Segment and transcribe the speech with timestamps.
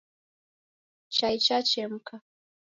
[1.15, 2.15] Chai chachemka.